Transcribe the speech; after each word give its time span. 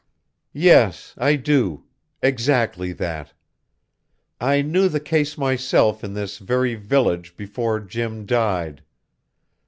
"Yes, 0.55 1.13
I 1.19 1.35
do. 1.35 1.83
Exactly 2.23 2.91
that. 2.93 3.33
I 4.39 4.63
knew 4.63 4.89
the 4.89 4.99
case 4.99 5.37
myself 5.37 6.03
in 6.03 6.15
this 6.15 6.39
very 6.39 6.73
village 6.73 7.37
before 7.37 7.79
Jim 7.79 8.25
died. 8.25 8.81